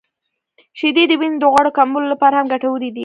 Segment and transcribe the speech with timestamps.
[0.77, 2.99] •شیدې د وینې د غوړ کمولو لپاره هم ګټورې دي.